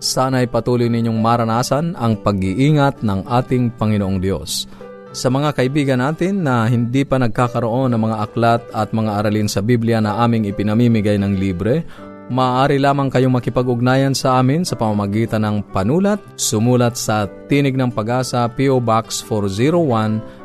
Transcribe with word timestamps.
Sana'y 0.00 0.48
patuloy 0.48 0.88
ninyong 0.88 1.20
maranasan 1.20 1.92
ang 1.92 2.16
pag-iingat 2.24 3.04
ng 3.04 3.28
ating 3.28 3.76
Panginoong 3.76 4.16
Diyos. 4.16 4.64
Sa 5.12 5.28
mga 5.28 5.52
kaibigan 5.52 6.00
natin 6.00 6.40
na 6.40 6.64
hindi 6.64 7.04
pa 7.04 7.20
nagkakaroon 7.20 7.92
ng 7.92 8.00
mga 8.08 8.16
aklat 8.24 8.62
at 8.72 8.96
mga 8.96 9.20
aralin 9.20 9.44
sa 9.44 9.60
Biblia 9.60 10.00
na 10.00 10.24
aming 10.24 10.48
ipinamimigay 10.48 11.20
ng 11.20 11.36
libre, 11.36 11.84
maaari 12.32 12.80
lamang 12.80 13.12
kayong 13.12 13.36
makipag-ugnayan 13.36 14.16
sa 14.16 14.40
amin 14.40 14.64
sa 14.64 14.78
pamamagitan 14.78 15.44
ng 15.44 15.68
panulat, 15.68 16.22
sumulat 16.38 16.96
sa 16.96 17.28
Tinig 17.50 17.76
ng 17.76 17.92
Pag-asa 17.92 18.48
P.O. 18.54 18.80
Box 18.80 19.20
401, 19.26 20.39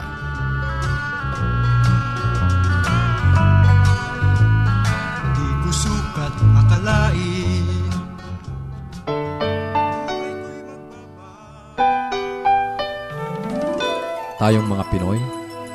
Tayong 14.37 14.69
mga 14.69 14.85
Pinoy, 14.93 15.19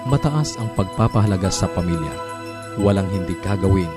mataas 0.09 0.57
ang 0.57 0.73
pagpapahalaga 0.73 1.53
sa 1.53 1.69
pamilya. 1.69 2.15
Walang 2.81 3.11
hindi 3.13 3.37
kagawin. 3.45 3.91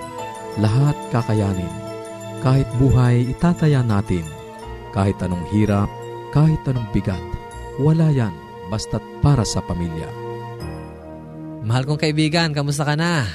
Lahat 0.60 0.98
kakayanin. 1.16 1.72
Kahit 2.44 2.68
buhay, 2.76 3.30
itataya 3.32 3.80
natin. 3.86 4.28
Kahit 4.92 5.16
anong 5.24 5.48
hirap, 5.56 5.88
kahit 6.36 6.60
anong 6.68 6.92
bigat. 6.92 7.35
Wala 7.76 8.08
yan, 8.08 8.32
basta't 8.72 9.04
para 9.20 9.44
sa 9.44 9.60
pamilya. 9.60 10.08
Mahal 11.68 11.84
kong 11.84 12.00
kaibigan, 12.00 12.56
kamusta 12.56 12.88
ka 12.88 12.96
na? 12.96 13.28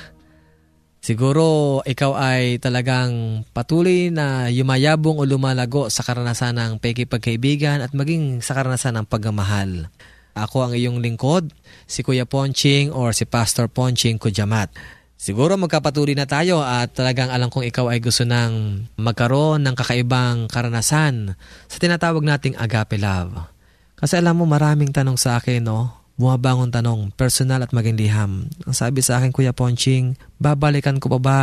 Siguro 1.05 1.81
ikaw 1.85 2.17
ay 2.17 2.57
talagang 2.57 3.45
patuloy 3.53 4.09
na 4.09 4.49
yumayabong 4.49 5.21
o 5.21 5.29
lumalago 5.29 5.93
sa 5.93 6.01
karanasan 6.01 6.57
ng 6.57 6.73
pagkipagkaibigan 6.81 7.85
at 7.85 7.93
maging 7.93 8.41
sa 8.41 8.57
karanasan 8.57 8.97
ng 8.97 9.07
pagmamahal. 9.13 9.93
Ako 10.33 10.65
ang 10.65 10.73
iyong 10.73 11.05
lingkod, 11.05 11.53
si 11.85 12.01
Kuya 12.01 12.25
Ponching 12.25 12.97
or 12.97 13.13
si 13.13 13.29
Pastor 13.29 13.69
Ponching 13.69 14.17
Kujamat. 14.17 14.73
Siguro 15.21 15.61
magkapatuloy 15.61 16.17
na 16.17 16.25
tayo 16.25 16.65
at 16.65 16.97
talagang 16.97 17.29
alam 17.29 17.53
kong 17.53 17.69
ikaw 17.69 17.93
ay 17.93 18.01
gusto 18.01 18.25
nang 18.25 18.89
magkaroon 18.97 19.61
ng 19.69 19.77
kakaibang 19.77 20.49
karanasan 20.49 21.37
sa 21.69 21.77
tinatawag 21.77 22.25
nating 22.25 22.57
agape 22.57 22.97
love. 22.97 23.60
Kasi 24.01 24.17
alam 24.17 24.41
mo 24.41 24.49
maraming 24.49 24.97
tanong 24.97 25.21
sa 25.21 25.37
akin, 25.37 25.61
no? 25.61 25.93
Bumabangon 26.17 26.73
tanong, 26.73 27.13
personal 27.17 27.65
at 27.65 27.73
maging 27.73 28.01
liham. 28.01 28.49
Ang 28.65 28.77
sabi 28.77 29.05
sa 29.05 29.21
akin, 29.21 29.33
Kuya 29.33 29.53
Ponching, 29.53 30.17
babalikan 30.41 30.97
ko 30.97 31.13
pa 31.17 31.21
ba 31.21 31.41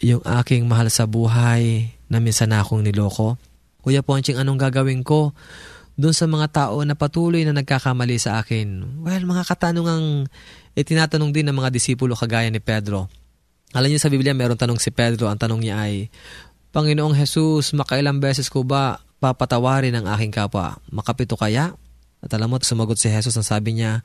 yung 0.00 0.24
aking 0.24 0.64
mahal 0.64 0.88
sa 0.88 1.04
buhay 1.04 1.92
na 2.08 2.20
minsan 2.20 2.52
akong 2.52 2.80
niloko? 2.80 3.36
Kuya 3.84 4.00
Ponching, 4.00 4.40
anong 4.40 4.56
gagawin 4.56 5.04
ko 5.04 5.36
doon 6.00 6.16
sa 6.16 6.24
mga 6.24 6.48
tao 6.48 6.80
na 6.84 6.96
patuloy 6.96 7.44
na 7.44 7.52
nagkakamali 7.52 8.16
sa 8.16 8.40
akin? 8.40 9.00
Well, 9.04 9.24
mga 9.28 9.44
katanungang 9.44 10.32
itinatanong 10.76 11.32
din 11.32 11.48
ng 11.48 11.56
mga 11.56 11.72
disipulo 11.72 12.16
kagaya 12.16 12.48
ni 12.48 12.60
Pedro. 12.60 13.12
Alam 13.76 13.92
niyo 13.92 14.00
sa 14.00 14.08
Biblia, 14.08 14.32
meron 14.32 14.56
tanong 14.56 14.80
si 14.80 14.88
Pedro. 14.88 15.28
Ang 15.28 15.40
tanong 15.40 15.60
niya 15.60 15.76
ay, 15.84 16.08
Panginoong 16.72 17.16
Jesus, 17.16 17.72
makailang 17.72 18.20
beses 18.20 18.52
ko 18.52 18.64
ba 18.64 19.00
papatawarin 19.18 19.96
ang 19.96 20.06
aking 20.14 20.32
kapwa? 20.32 20.78
Makapito 20.92 21.34
kaya? 21.34 21.74
At 22.18 22.30
alam 22.34 22.50
mo, 22.50 22.58
sumagot 22.58 22.98
si 22.98 23.10
Jesus 23.10 23.36
ang 23.38 23.46
sabi 23.46 23.78
niya, 23.78 24.02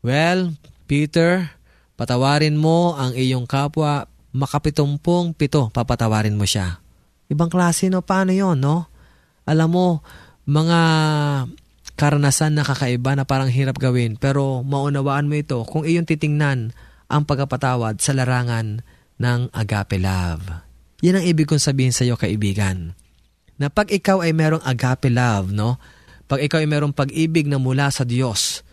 Well, 0.00 0.56
Peter, 0.84 1.52
patawarin 1.96 2.56
mo 2.56 2.96
ang 2.96 3.12
iyong 3.16 3.48
kapwa, 3.48 4.08
makapitumpong 4.34 5.36
pito, 5.36 5.70
papatawarin 5.72 6.36
mo 6.36 6.44
siya. 6.44 6.82
Ibang 7.28 7.48
klase, 7.48 7.88
no? 7.88 8.04
Paano 8.04 8.34
yon 8.34 8.60
no? 8.60 8.90
Alam 9.48 9.68
mo, 9.72 9.86
mga 10.44 10.80
karanasan 11.94 12.58
na 12.58 12.66
kakaiba 12.66 13.14
na 13.14 13.24
parang 13.24 13.48
hirap 13.48 13.78
gawin 13.78 14.18
pero 14.18 14.66
maunawaan 14.66 15.30
mo 15.30 15.38
ito 15.38 15.62
kung 15.62 15.86
iyong 15.86 16.04
titingnan 16.04 16.74
ang 17.06 17.22
pagkapatawad 17.22 18.02
sa 18.02 18.12
larangan 18.12 18.82
ng 19.22 19.40
agape 19.54 20.02
love. 20.02 20.42
Yan 21.06 21.22
ang 21.22 21.24
ibig 21.24 21.46
kong 21.46 21.62
sabihin 21.62 21.94
sa 21.94 22.02
iyo 22.02 22.18
kaibigan. 22.18 22.98
Na 23.54 23.70
pag 23.70 23.94
ikaw 23.94 24.26
ay 24.26 24.34
merong 24.34 24.64
agape 24.66 25.06
love, 25.12 25.54
no? 25.54 25.78
Pag 26.24 26.40
ikaw 26.44 26.64
ay 26.64 26.68
merong 26.68 26.96
pag-ibig 26.96 27.44
na 27.44 27.60
mula 27.60 27.92
sa 27.92 28.08
Diyos, 28.08 28.64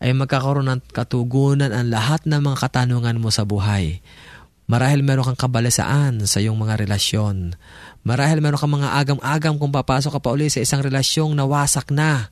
ay 0.00 0.16
magkakaroon 0.16 0.68
ng 0.68 0.80
katugunan 0.96 1.72
ang 1.72 1.92
lahat 1.92 2.24
ng 2.24 2.40
mga 2.40 2.56
katanungan 2.68 3.20
mo 3.20 3.28
sa 3.28 3.44
buhay. 3.44 4.00
Marahil 4.70 5.02
meron 5.02 5.26
kang 5.26 5.50
kabalisaan 5.50 6.22
sa 6.30 6.38
iyong 6.38 6.54
mga 6.54 6.86
relasyon. 6.86 7.58
Marahil 8.06 8.38
meron 8.38 8.54
kang 8.54 8.70
mga 8.70 9.02
agam-agam 9.02 9.58
kung 9.58 9.74
papasok 9.74 10.14
ka 10.14 10.20
pa 10.22 10.30
uli 10.30 10.46
sa 10.46 10.62
isang 10.62 10.78
relasyong 10.78 11.34
nawasak 11.34 11.90
na. 11.90 12.30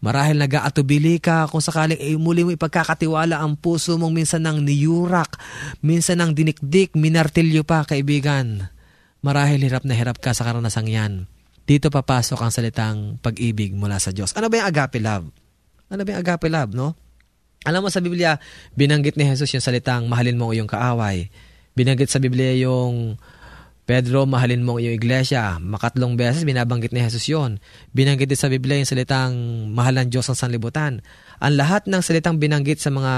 Marahil 0.00 0.40
nag-aatubili 0.40 1.20
ka 1.20 1.44
kung 1.44 1.60
sakaling 1.60 2.00
eh, 2.00 2.16
muli 2.16 2.40
mo 2.40 2.56
ipagkakatiwala 2.56 3.36
ang 3.36 3.60
puso 3.60 4.00
mong 4.00 4.16
minsan 4.16 4.48
ng 4.48 4.64
niyurak, 4.64 5.36
minsan 5.84 6.24
ng 6.24 6.32
dinikdik, 6.32 6.96
minartilyo 6.96 7.68
pa, 7.68 7.84
kaibigan. 7.84 8.72
Marahil 9.20 9.60
hirap 9.60 9.84
na 9.84 9.92
hirap 9.92 10.24
ka 10.24 10.32
sa 10.32 10.48
karanasang 10.48 10.88
yan. 10.88 11.28
Dito 11.64 11.88
papasok 11.88 12.40
ang 12.44 12.52
salitang 12.52 13.16
pag-ibig 13.24 13.72
mula 13.72 13.96
sa 13.96 14.12
Diyos. 14.12 14.36
Ano 14.36 14.52
ba 14.52 14.60
yung 14.60 14.68
agape 14.68 15.00
love? 15.00 15.24
Ano 15.88 16.00
ba 16.04 16.08
yung 16.12 16.20
agape 16.20 16.48
love, 16.52 16.76
no? 16.76 16.92
Alam 17.64 17.88
mo 17.88 17.88
sa 17.88 18.04
Biblia, 18.04 18.36
binanggit 18.76 19.16
ni 19.16 19.24
Jesus 19.24 19.48
yung 19.56 19.64
salitang 19.64 20.04
mahalin 20.04 20.36
mo 20.36 20.52
ang 20.52 20.68
kaaway. 20.68 21.32
Binanggit 21.72 22.12
sa 22.12 22.20
Biblia 22.20 22.52
yung 22.60 23.16
Pedro, 23.84 24.24
mahalin 24.24 24.64
mo 24.64 24.76
ang 24.80 24.84
iglesia. 24.84 25.60
Makatlong 25.60 26.16
beses 26.16 26.44
binabanggit 26.44 26.92
ni 26.92 27.04
Jesus 27.04 27.28
yon. 27.28 27.60
Binanggit 27.92 28.32
din 28.32 28.40
sa 28.40 28.48
Biblia 28.52 28.80
yung 28.80 28.88
salitang 28.88 29.32
mahal 29.72 30.00
ng 30.00 30.08
Diyos 30.08 30.28
ang 30.28 30.36
sanlibutan. 30.36 31.00
Ang 31.40 31.54
lahat 31.56 31.84
ng 31.84 32.00
salitang 32.00 32.40
binanggit 32.40 32.80
sa 32.80 32.88
mga 32.88 33.12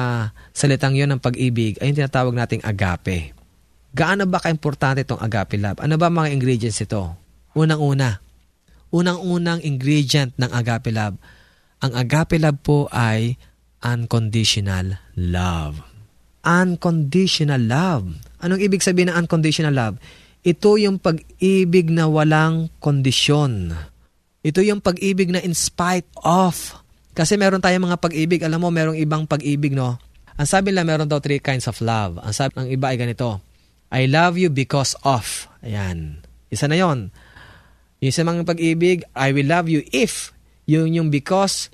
salitang 0.51 0.99
yon 0.99 1.15
ng 1.15 1.23
pag-ibig 1.23 1.79
ay 1.79 1.91
yung 1.91 1.99
tinatawag 2.03 2.35
nating 2.35 2.63
agape. 2.67 3.31
Gaano 3.95 4.27
ba 4.27 4.43
ka-importante 4.43 5.07
itong 5.07 5.23
agape 5.23 5.55
love? 5.55 5.79
Ano 5.79 5.99
ba 5.99 6.11
mga 6.11 6.35
ingredients 6.35 6.83
ito? 6.83 7.15
Unang-una, 7.55 8.26
unang-unang 8.97 9.61
ingredient 9.61 10.33
ng 10.41 10.49
agape 10.49 10.89
love. 10.89 11.21
Ang 11.85 11.93
agape 11.93 12.41
love 12.41 12.57
po 12.65 12.89
ay 12.89 13.37
unconditional 13.85 14.97
love. 15.13 15.85
Unconditional 16.47 17.61
love. 17.61 18.09
Anong 18.41 18.65
ibig 18.65 18.81
sabihin 18.81 19.13
ng 19.13 19.19
unconditional 19.27 19.77
love? 19.77 20.01
Ito 20.47 20.79
yung 20.81 21.03
pag-ibig 21.03 21.91
na 21.93 22.09
walang 22.09 22.71
kondisyon. 22.81 23.75
Ito 24.47 24.63
yung 24.63 24.79
pag-ibig 24.79 25.29
na 25.35 25.43
in 25.43 25.53
spite 25.53 26.07
of. 26.23 26.79
Kasi 27.13 27.35
meron 27.35 27.59
tayong 27.59 27.91
mga 27.91 27.99
pag-ibig. 27.99 28.41
Alam 28.47 28.63
mo, 28.63 28.71
merong 28.71 28.95
ibang 28.95 29.27
pag-ibig, 29.27 29.75
no? 29.75 29.99
Ang 30.39 30.47
sabi 30.47 30.71
nila, 30.71 30.87
meron 30.87 31.11
daw 31.11 31.19
three 31.19 31.43
kinds 31.43 31.67
of 31.67 31.81
love. 31.83 32.23
Ang 32.23 32.31
sabi 32.31 32.53
ng 32.55 32.71
iba 32.71 32.93
ay 32.93 33.01
ganito. 33.01 33.43
I 33.91 34.07
love 34.07 34.39
you 34.39 34.53
because 34.53 34.95
of. 35.03 35.51
Ayan. 35.67 36.23
Isa 36.53 36.71
na 36.71 36.79
yon. 36.79 37.11
Yung 38.01 38.13
isa 38.13 38.27
mga 38.27 38.45
pag-ibig, 38.45 39.07
I 39.17 39.33
will 39.33 39.49
love 39.49 39.73
you 39.73 39.85
if. 39.93 40.33
Yung 40.69 40.93
yung 40.93 41.09
because, 41.09 41.73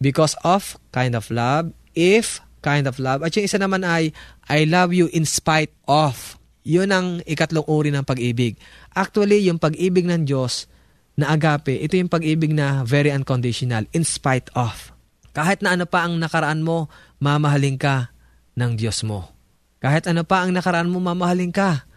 because 0.00 0.38
of 0.40 0.80
kind 0.94 1.12
of 1.12 1.28
love. 1.28 1.74
If 1.92 2.40
kind 2.64 2.88
of 2.88 2.96
love. 3.00 3.24
At 3.24 3.34
yung 3.36 3.44
isa 3.44 3.60
naman 3.60 3.84
ay, 3.84 4.12
I 4.48 4.68
love 4.68 4.92
you 4.96 5.08
in 5.12 5.28
spite 5.28 5.72
of. 5.88 6.36
Yun 6.64 6.92
ang 6.92 7.06
ikatlong 7.24 7.64
uri 7.66 7.90
ng 7.92 8.04
pag-ibig. 8.04 8.60
Actually, 8.92 9.44
yung 9.48 9.56
pag-ibig 9.56 10.04
ng 10.04 10.28
Diyos 10.28 10.68
na 11.16 11.32
agape, 11.32 11.76
ito 11.80 11.96
yung 11.96 12.12
pag-ibig 12.12 12.52
na 12.52 12.84
very 12.84 13.12
unconditional, 13.12 13.88
in 13.92 14.04
spite 14.04 14.48
of. 14.52 14.92
Kahit 15.32 15.64
na 15.64 15.76
ano 15.76 15.84
pa 15.88 16.04
ang 16.04 16.20
nakaraan 16.20 16.60
mo, 16.64 16.88
mamahalin 17.20 17.80
ka 17.80 18.12
ng 18.56 18.76
Diyos 18.76 19.04
mo. 19.04 19.32
Kahit 19.80 20.04
ano 20.04 20.24
pa 20.28 20.44
ang 20.44 20.52
nakaraan 20.52 20.92
mo, 20.92 21.00
mamahalin 21.00 21.52
ka 21.52 21.88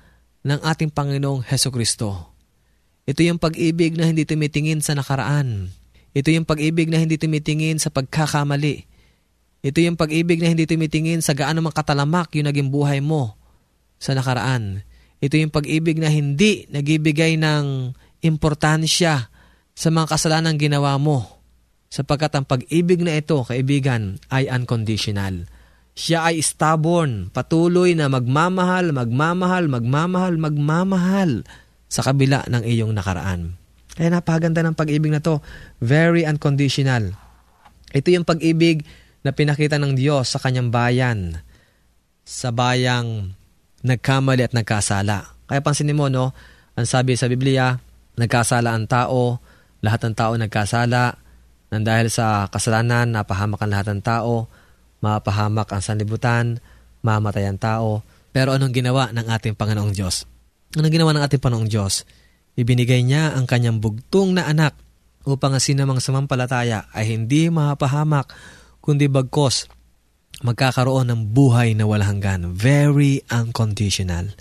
ng 0.48 0.60
ating 0.64 0.92
Panginoong 0.92 1.44
Heso 1.44 1.72
Kristo. 1.72 2.33
Ito 3.04 3.20
yung 3.20 3.36
pag-ibig 3.36 4.00
na 4.00 4.08
hindi 4.08 4.24
tumitingin 4.24 4.80
sa 4.80 4.96
nakaraan. 4.96 5.76
Ito 6.16 6.32
yung 6.32 6.48
pag-ibig 6.48 6.88
na 6.88 7.04
hindi 7.04 7.20
tumitingin 7.20 7.76
sa 7.76 7.92
pagkakamali. 7.92 8.88
Ito 9.60 9.80
yung 9.84 10.00
pag-ibig 10.00 10.40
na 10.40 10.48
hindi 10.48 10.64
tumitingin 10.64 11.20
sa 11.20 11.36
gaano 11.36 11.60
mang 11.60 11.76
katalamak 11.76 12.32
yung 12.36 12.48
naging 12.48 12.72
buhay 12.72 13.04
mo 13.04 13.36
sa 14.00 14.16
nakaraan. 14.16 14.88
Ito 15.20 15.36
yung 15.36 15.52
pag-ibig 15.52 16.00
na 16.00 16.08
hindi 16.08 16.68
nagibigay 16.72 17.36
ng 17.40 17.92
importansya 18.24 19.28
sa 19.76 19.88
mga 19.92 20.08
kasalanan 20.08 20.56
ginawa 20.56 20.96
mo. 20.96 21.44
Sapagkat 21.92 22.40
ang 22.40 22.46
pag-ibig 22.48 23.04
na 23.04 23.20
ito, 23.20 23.44
kaibigan, 23.44 24.20
ay 24.32 24.48
unconditional. 24.48 25.46
Siya 25.94 26.32
ay 26.32 26.42
stubborn, 26.42 27.30
patuloy 27.30 27.94
na 27.94 28.10
magmamahal, 28.10 28.96
magmamahal, 28.96 29.70
magmamahal, 29.70 30.34
magmamahal 30.40 31.32
sa 31.94 32.02
kabila 32.02 32.50
ng 32.50 32.66
iyong 32.66 32.90
nakaraan. 32.90 33.54
Kaya 33.94 34.10
napaganda 34.10 34.66
ng 34.66 34.74
pag-ibig 34.74 35.14
na 35.14 35.22
to. 35.22 35.38
Very 35.78 36.26
unconditional. 36.26 37.14
Ito 37.94 38.10
yung 38.10 38.26
pag-ibig 38.26 38.82
na 39.22 39.30
pinakita 39.30 39.78
ng 39.78 39.94
Diyos 39.94 40.34
sa 40.34 40.42
kanyang 40.42 40.74
bayan. 40.74 41.38
Sa 42.26 42.50
bayang 42.50 43.38
nagkamali 43.86 44.42
at 44.42 44.58
nagkasala. 44.58 45.38
Kaya 45.46 45.62
pansinin 45.62 45.94
mo, 45.94 46.10
no? 46.10 46.34
Ang 46.74 46.90
sabi 46.90 47.14
sa 47.14 47.30
Biblia, 47.30 47.78
nagkasala 48.18 48.74
ang 48.74 48.90
tao, 48.90 49.38
lahat 49.86 50.10
ng 50.10 50.16
tao 50.18 50.34
nagkasala, 50.34 51.22
nang 51.70 51.86
dahil 51.86 52.10
sa 52.10 52.50
kasalanan, 52.50 53.14
napahamak 53.14 53.62
ang 53.62 53.70
lahat 53.70 53.88
ng 53.94 54.02
tao, 54.02 54.50
mapahamak 55.06 55.70
ang 55.70 55.82
sanlibutan, 55.86 56.58
mamatay 57.06 57.46
ang 57.46 57.62
tao. 57.62 58.02
Pero 58.34 58.58
anong 58.58 58.74
ginawa 58.74 59.14
ng 59.14 59.30
ating 59.30 59.54
Panginoong 59.54 59.94
Diyos? 59.94 60.33
Anong 60.74 60.90
ginawa 60.90 61.14
ng 61.14 61.22
ating 61.22 61.42
Panginoong 61.42 61.70
Diyos? 61.70 62.02
Ibinigay 62.58 63.06
niya 63.06 63.38
ang 63.38 63.46
kanyang 63.46 63.78
bugtong 63.78 64.34
na 64.34 64.50
anak 64.50 64.74
upang 65.22 65.54
ang 65.54 65.62
sinamang 65.62 66.02
samampalataya 66.02 66.90
ay 66.94 67.14
hindi 67.14 67.50
mapahamak, 67.54 68.34
kundi 68.82 69.06
bagkos 69.06 69.70
magkakaroon 70.42 71.14
ng 71.14 71.22
buhay 71.30 71.78
na 71.78 71.86
walang 71.86 72.18
hanggan. 72.18 72.42
Very 72.58 73.22
unconditional. 73.30 74.34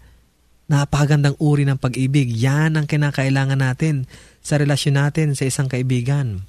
Napakagandang 0.72 1.36
uri 1.36 1.68
ng 1.68 1.76
pag-ibig. 1.76 2.32
Yan 2.32 2.80
ang 2.80 2.88
kinakailangan 2.88 3.60
natin 3.60 4.08
sa 4.40 4.56
relasyon 4.56 4.96
natin 4.98 5.36
sa 5.36 5.44
isang 5.44 5.68
kaibigan. 5.68 6.48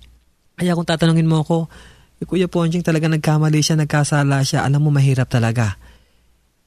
Kaya 0.55 0.79
kung 0.79 0.87
tatanungin 0.87 1.27
mo 1.27 1.43
ako, 1.43 1.67
eh, 2.23 2.25
Kuya 2.25 2.47
Ponching 2.47 2.87
talaga 2.87 3.11
nagkamali 3.11 3.59
siya, 3.59 3.75
nagkasala 3.75 4.47
siya, 4.47 4.63
alam 4.63 4.79
mo 4.79 4.95
mahirap 4.95 5.27
talaga. 5.27 5.75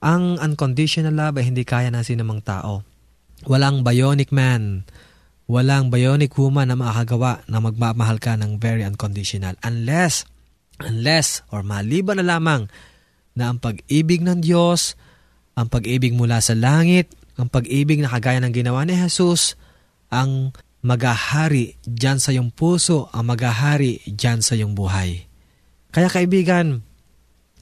Ang 0.05 0.37
unconditional 0.37 1.17
love 1.17 1.41
ay 1.41 1.49
hindi 1.49 1.65
kaya 1.65 1.89
ng 1.89 2.05
sinamang 2.05 2.45
tao. 2.45 2.96
Walang 3.45 3.85
bionic 3.85 4.33
man, 4.33 4.89
walang 5.45 5.93
bionic 5.93 6.33
woman 6.41 6.73
na 6.73 6.77
makakagawa 6.81 7.45
na 7.45 7.61
magmamahal 7.61 8.17
ka 8.17 8.41
ng 8.41 8.57
very 8.57 8.81
unconditional 8.81 9.61
unless 9.61 10.25
Unless 10.77 11.41
or 11.49 11.65
maliban 11.65 12.21
na 12.21 12.37
lamang 12.37 12.69
na 13.33 13.53
ang 13.53 13.57
pag-ibig 13.61 14.21
ng 14.21 14.45
Diyos, 14.45 14.97
ang 15.57 15.73
pag-ibig 15.73 16.13
mula 16.13 16.41
sa 16.45 16.53
langit, 16.53 17.17
ang 17.41 17.49
pag-ibig 17.49 18.01
na 18.01 18.13
kagaya 18.13 18.41
ng 18.45 18.53
ginawa 18.53 18.85
ni 18.85 18.93
Jesus, 18.93 19.57
ang 20.13 20.53
magahari 20.85 21.81
dyan 21.85 22.21
sa 22.21 22.33
iyong 22.33 22.53
puso, 22.53 23.09
ang 23.17 23.33
magahari 23.33 24.05
dyan 24.05 24.45
sa 24.45 24.53
iyong 24.53 24.77
buhay. 24.77 25.25
Kaya 25.97 26.13
kaibigan, 26.13 26.85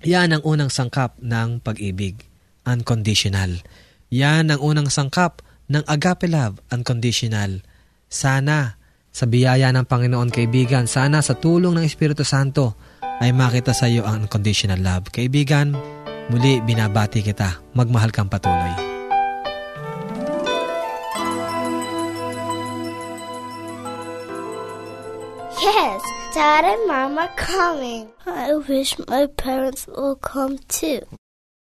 yan 0.02 0.34
ang 0.34 0.42
unang 0.42 0.74
sangkap 0.74 1.14
ng 1.22 1.62
pag-ibig, 1.62 2.18
unconditional. 2.66 3.62
Yan 4.10 4.50
ang 4.50 4.58
unang 4.58 4.90
sangkap 4.90 5.43
ng 5.70 5.84
agape 5.88 6.28
love, 6.28 6.60
unconditional. 6.68 7.64
Sana, 8.10 8.76
sa 9.14 9.24
biyaya 9.24 9.70
ng 9.70 9.86
Panginoon 9.86 10.28
kaibigan, 10.28 10.90
sana 10.90 11.22
sa 11.22 11.38
tulong 11.38 11.78
ng 11.78 11.86
Espiritu 11.86 12.26
Santo, 12.26 12.74
ay 13.22 13.30
makita 13.30 13.70
sa 13.70 13.86
iyo 13.86 14.02
ang 14.02 14.26
unconditional 14.26 14.82
love. 14.82 15.08
Kaibigan, 15.14 15.72
muli 16.28 16.58
binabati 16.66 17.22
kita. 17.22 17.62
Magmahal 17.78 18.10
kang 18.10 18.26
patuloy. 18.26 18.74
Yes, 25.64 26.02
Dad 26.34 26.66
and 26.66 26.84
Mom 26.90 27.16
are 27.16 27.32
coming. 27.38 28.10
I 28.26 28.52
wish 28.58 28.98
my 29.08 29.30
parents 29.30 29.86
will 29.86 30.18
come 30.18 30.58
too. 30.68 31.06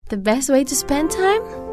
The 0.09 0.17
best 0.19 0.49
way 0.49 0.65
to 0.65 0.75
spend 0.75 1.13
time? 1.13 1.72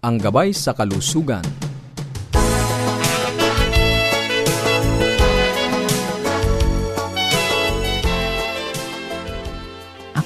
ang 0.00 0.16
gabay 0.16 0.56
sa 0.56 0.72
kalusugan. 0.72 1.69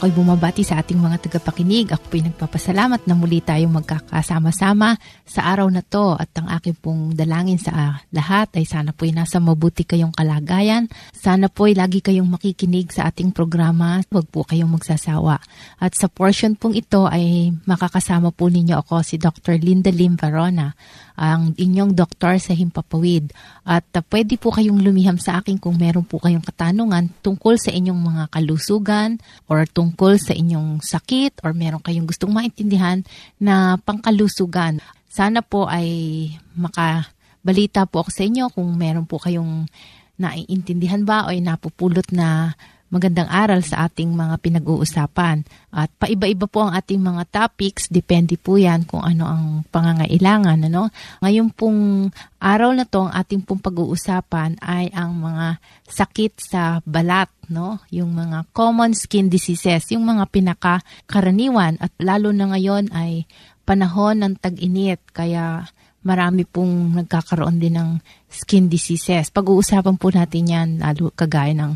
Ako'y 0.05 0.21
bumabati 0.21 0.61
sa 0.61 0.85
ating 0.85 1.01
mga 1.01 1.17
tagapakinig. 1.17 1.89
Ako 1.89 2.13
po'y 2.13 2.21
nagpapasalamat 2.29 3.09
na 3.09 3.17
muli 3.17 3.41
tayong 3.41 3.73
magkakasama-sama 3.73 5.01
sa 5.25 5.49
araw 5.49 5.65
na 5.73 5.81
to 5.81 6.13
at 6.21 6.29
ang 6.37 6.45
aking 6.53 6.77
pong 6.77 7.17
dalangin 7.17 7.57
sa 7.57 7.73
ah, 7.73 7.97
lahat 8.13 8.53
ay 8.53 8.69
sana 8.69 8.93
po'y 8.93 9.17
nasa 9.17 9.41
mabuti 9.41 9.89
kayong 9.89 10.13
kalagayan. 10.13 10.93
Sana 11.17 11.49
po'y 11.49 11.73
lagi 11.73 12.05
kayong 12.05 12.29
makikinig 12.29 12.93
sa 12.93 13.09
ating 13.09 13.33
programa. 13.33 14.05
Huwag 14.13 14.29
po 14.29 14.45
kayong 14.45 14.77
magsasawa. 14.77 15.41
At 15.81 15.97
sa 15.97 16.13
portion 16.13 16.53
pong 16.53 16.77
ito 16.77 17.09
ay 17.09 17.57
makakasama 17.65 18.29
po 18.29 18.53
ninyo 18.53 18.85
ako 18.85 19.01
si 19.01 19.17
Dr. 19.17 19.57
Linda 19.57 19.89
Lim 19.89 20.21
Varona 20.21 20.77
ang 21.15 21.55
inyong 21.55 21.95
doktor 21.95 22.43
sa 22.43 22.53
Himpapawid. 22.55 23.31
At 23.63 23.87
uh, 23.95 24.03
pwede 24.11 24.35
po 24.35 24.51
kayong 24.51 24.83
lumiham 24.83 25.19
sa 25.19 25.39
akin 25.39 25.63
kung 25.63 25.79
meron 25.79 26.03
po 26.03 26.19
kayong 26.19 26.43
katanungan 26.43 27.11
tungkol 27.23 27.55
sa 27.55 27.71
inyong 27.71 28.01
mga 28.01 28.25
kalusugan 28.35 29.23
or 29.47 29.63
tungkol 29.71 30.19
sa 30.19 30.35
inyong 30.35 30.83
sakit 30.83 31.43
or 31.47 31.55
meron 31.55 31.83
kayong 31.83 32.11
gustong 32.11 32.35
maintindihan 32.35 33.07
na 33.39 33.79
pangkalusugan. 33.83 34.83
Sana 35.07 35.47
po 35.47 35.71
ay 35.71 36.27
makabalita 36.59 37.87
po 37.87 38.03
ako 38.03 38.11
sa 38.11 38.27
inyo 38.27 38.51
kung 38.51 38.75
meron 38.75 39.07
po 39.07 39.23
kayong 39.23 39.71
naiintindihan 40.19 41.03
ba 41.03 41.27
o 41.27 41.35
napupulot 41.35 42.07
na 42.15 42.55
magandang 42.95 43.27
aral 43.27 43.67
sa 43.67 43.91
ating 43.91 44.15
mga 44.15 44.39
pinag-uusapan. 44.39 45.43
At 45.75 45.91
paiba-iba 45.99 46.47
po 46.47 46.63
ang 46.63 46.79
ating 46.79 47.03
mga 47.03 47.27
topics, 47.27 47.91
depende 47.91 48.39
po 48.39 48.55
yan 48.55 48.87
kung 48.87 49.03
ano 49.03 49.27
ang 49.27 49.45
pangangailangan. 49.75 50.71
Ano? 50.71 50.95
Ngayon 51.19 51.51
pong 51.59 52.15
araw 52.39 52.71
na 52.71 52.87
to, 52.87 53.11
ang 53.11 53.13
ating 53.19 53.43
pong 53.43 53.59
pag-uusapan 53.59 54.63
ay 54.63 54.95
ang 54.95 55.19
mga 55.19 55.59
sakit 55.91 56.39
sa 56.39 56.79
balat, 56.87 57.27
no? 57.51 57.83
yung 57.91 58.15
mga 58.15 58.47
common 58.55 58.95
skin 58.95 59.27
diseases, 59.27 59.91
yung 59.91 60.07
mga 60.07 60.31
pinakakaraniwan 60.31 61.75
at 61.83 61.91
lalo 61.99 62.31
na 62.31 62.55
ngayon 62.55 62.95
ay 62.95 63.27
panahon 63.67 64.23
ng 64.23 64.39
tag-init. 64.39 65.03
Kaya 65.11 65.67
marami 66.05 66.45
pong 66.45 66.95
nagkakaroon 67.01 67.59
din 67.59 67.81
ng 67.81 67.91
skin 68.29 68.69
diseases. 68.69 69.33
Pag-uusapan 69.33 69.97
po 69.97 70.13
natin 70.13 70.45
yan, 70.45 70.69
lalo 70.79 71.11
kagaya 71.17 71.57
ng 71.57 71.73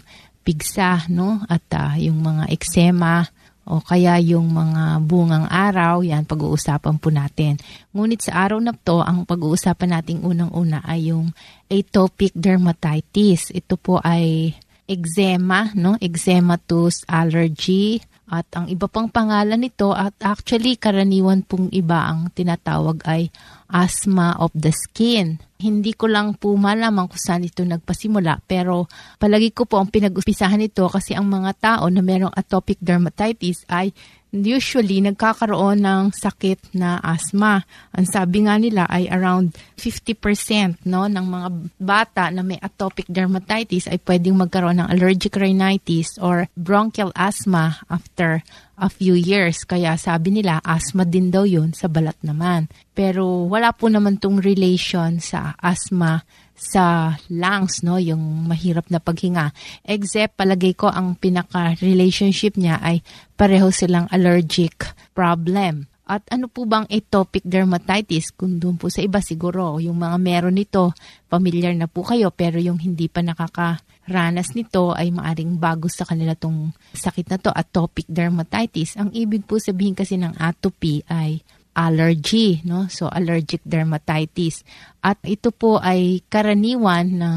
pigsa, 0.49 1.05
no? 1.12 1.45
At 1.45 1.69
uh, 1.76 2.00
yung 2.00 2.25
mga 2.25 2.49
eksema 2.49 3.28
o 3.69 3.85
kaya 3.85 4.17
yung 4.17 4.49
mga 4.49 5.05
bungang 5.05 5.45
araw, 5.45 6.00
yan 6.00 6.25
pag-uusapan 6.25 6.97
po 6.97 7.12
natin. 7.12 7.61
Ngunit 7.93 8.25
sa 8.25 8.49
araw 8.49 8.64
na 8.64 8.73
to, 8.73 9.05
ang 9.05 9.28
pag-uusapan 9.28 10.00
nating 10.00 10.25
unang-una 10.25 10.81
ay 10.88 11.12
yung 11.12 11.37
atopic 11.69 12.33
dermatitis. 12.33 13.52
Ito 13.52 13.76
po 13.76 14.00
ay 14.00 14.57
eczema, 14.88 15.69
no? 15.76 16.00
Eczematous 16.00 17.05
allergy. 17.05 18.00
At 18.28 18.49
ang 18.57 18.73
iba 18.73 18.88
pang 18.88 19.12
pangalan 19.12 19.61
nito 19.61 19.93
at 19.93 20.17
actually 20.25 20.81
karaniwan 20.81 21.45
pong 21.45 21.69
iba 21.73 22.09
ang 22.09 22.33
tinatawag 22.33 23.05
ay 23.05 23.28
asthma 23.68 24.37
of 24.40 24.50
the 24.56 24.72
skin. 24.72 25.38
Hindi 25.58 25.92
ko 25.92 26.08
lang 26.08 26.38
po 26.38 26.54
malaman 26.54 27.10
kung 27.10 27.20
saan 27.20 27.44
ito 27.44 27.66
nagpasimula 27.66 28.44
pero 28.46 28.88
palagi 29.18 29.52
ko 29.52 29.66
po 29.68 29.82
ang 29.82 29.90
pinag-upisahan 29.90 30.60
nito 30.60 30.87
kasi 30.88 31.12
ang 31.18 31.28
mga 31.28 31.52
tao 31.58 31.84
na 31.90 32.00
merong 32.00 32.32
atopic 32.32 32.78
dermatitis 32.80 33.66
ay 33.68 33.92
usually 34.32 35.00
nagkakaroon 35.00 35.80
ng 35.80 36.02
sakit 36.12 36.76
na 36.76 37.00
asthma. 37.00 37.64
Ang 37.96 38.06
sabi 38.08 38.44
nga 38.44 38.60
nila 38.60 38.84
ay 38.84 39.08
around 39.08 39.56
50% 39.80 40.84
no, 40.84 41.08
ng 41.08 41.26
mga 41.26 41.48
bata 41.80 42.25
na 42.28 42.44
may 42.44 42.60
atopic 42.60 43.08
dermatitis 43.08 43.88
ay 43.88 43.96
pwedeng 44.04 44.37
magkaroon 44.37 44.84
ng 44.84 44.88
allergic 44.92 45.32
rhinitis 45.37 46.20
or 46.20 46.46
bronchial 46.54 47.12
asthma 47.16 47.80
after 47.88 48.44
a 48.78 48.88
few 48.88 49.18
years. 49.18 49.66
Kaya 49.66 49.99
sabi 49.99 50.30
nila, 50.38 50.62
asthma 50.62 51.02
din 51.02 51.35
daw 51.35 51.42
yun 51.42 51.75
sa 51.75 51.90
balat 51.90 52.16
naman. 52.23 52.70
Pero 52.94 53.47
wala 53.50 53.75
po 53.75 53.90
naman 53.90 54.23
tong 54.23 54.38
relation 54.38 55.18
sa 55.18 55.58
asthma 55.58 56.23
sa 56.58 57.14
lungs, 57.30 57.87
no, 57.87 58.02
yung 58.02 58.50
mahirap 58.50 58.90
na 58.90 58.99
paghinga. 58.99 59.54
Except, 59.87 60.35
palagay 60.35 60.75
ko, 60.75 60.90
ang 60.90 61.14
pinaka-relationship 61.14 62.58
niya 62.58 62.82
ay 62.82 63.06
pareho 63.38 63.70
silang 63.70 64.11
allergic 64.11 64.90
problem. 65.14 65.87
At 66.08 66.24
ano 66.32 66.48
po 66.48 66.64
bang 66.64 66.88
atopic 66.88 67.44
dermatitis? 67.44 68.32
Kung 68.32 68.56
doon 68.56 68.80
po 68.80 68.88
sa 68.88 69.04
iba 69.04 69.20
siguro, 69.20 69.76
yung 69.76 70.00
mga 70.00 70.16
meron 70.16 70.56
nito, 70.56 70.96
familiar 71.28 71.76
na 71.76 71.84
po 71.84 72.00
kayo, 72.00 72.32
pero 72.32 72.56
yung 72.56 72.80
hindi 72.80 73.12
pa 73.12 73.20
nakakaranas 73.20 74.56
nito 74.56 74.96
ay 74.96 75.12
maaring 75.12 75.60
bago 75.60 75.84
sa 75.92 76.08
kanila 76.08 76.32
tong 76.32 76.72
sakit 76.96 77.28
na 77.28 77.36
to, 77.36 77.52
atopic 77.52 78.08
dermatitis. 78.08 78.96
Ang 78.96 79.12
ibig 79.12 79.44
po 79.44 79.60
sabihin 79.60 79.92
kasi 79.92 80.16
ng 80.16 80.40
atopy 80.40 81.04
ay 81.12 81.44
allergy, 81.76 82.64
no? 82.64 82.88
So 82.88 83.06
allergic 83.12 83.60
dermatitis. 83.68 84.64
At 85.04 85.20
ito 85.28 85.52
po 85.52 85.76
ay 85.76 86.24
karaniwan 86.26 87.06
na 87.20 87.30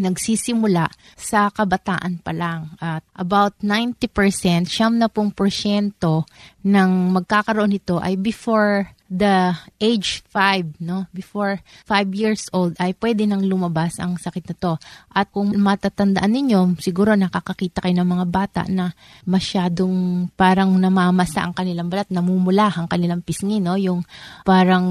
nagsisimula 0.00 0.88
sa 1.14 1.52
kabataan 1.52 2.24
pa 2.24 2.32
lang. 2.32 2.72
At 2.80 3.04
about 3.12 3.60
90%, 3.60 4.66
siyam 4.66 4.96
na 4.96 5.12
pong 5.12 5.32
porsyento 5.32 6.24
ng 6.64 7.12
magkakaroon 7.12 7.76
nito 7.76 8.00
ay 8.00 8.16
before 8.16 8.95
the 9.06 9.54
age 9.78 10.26
5, 10.34 10.82
no? 10.82 11.06
Before 11.14 11.62
5 11.86 12.10
years 12.10 12.50
old 12.50 12.74
ay 12.82 12.94
pwede 12.98 13.22
nang 13.26 13.46
lumabas 13.46 14.02
ang 14.02 14.18
sakit 14.18 14.50
na 14.50 14.54
to. 14.58 14.72
At 15.14 15.30
kung 15.30 15.54
matatandaan 15.54 16.30
ninyo, 16.30 16.78
siguro 16.82 17.14
nakakakita 17.14 17.86
kayo 17.86 17.94
ng 18.02 18.08
mga 18.08 18.26
bata 18.26 18.62
na 18.66 18.90
masyadong 19.22 20.28
parang 20.34 20.74
namamasa 20.74 21.46
ang 21.46 21.54
kanilang 21.54 21.86
balat, 21.86 22.10
namumula 22.10 22.70
ang 22.74 22.90
kanilang 22.90 23.22
pisngi, 23.22 23.62
no? 23.62 23.78
Yung 23.78 24.02
parang 24.42 24.86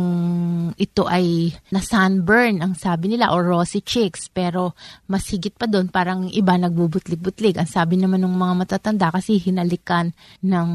ito 0.79 1.07
ay 1.07 1.51
na 1.75 1.83
sunburn 1.83 2.63
ang 2.63 2.73
sabi 2.79 3.11
nila 3.11 3.35
or 3.35 3.43
rosy 3.43 3.83
cheeks. 3.83 4.31
Pero 4.31 4.79
mas 5.11 5.27
higit 5.27 5.53
pa 5.55 5.67
doon, 5.67 5.91
parang 5.91 6.31
iba 6.31 6.55
nagbubutlig-butlig. 6.55 7.59
Ang 7.59 7.69
sabi 7.69 7.99
naman 7.99 8.23
ng 8.23 8.35
mga 8.35 8.53
matatanda 8.55 9.07
kasi 9.11 9.43
hinalikan 9.43 10.15
ng 10.39 10.69